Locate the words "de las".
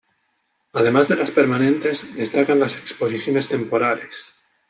1.09-1.29